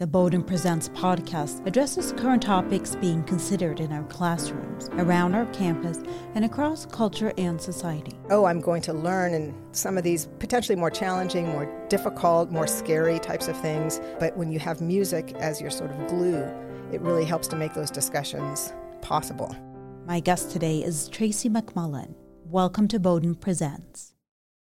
[0.00, 5.98] The Bowdoin Presents podcast addresses current topics being considered in our classrooms, around our campus,
[6.34, 8.18] and across culture and society.
[8.30, 12.66] Oh, I'm going to learn in some of these potentially more challenging, more difficult, more
[12.66, 14.00] scary types of things.
[14.18, 16.50] But when you have music as your sort of glue,
[16.90, 18.72] it really helps to make those discussions
[19.02, 19.54] possible.
[20.06, 22.14] My guest today is Tracy McMullen.
[22.46, 24.14] Welcome to Bowdoin Presents.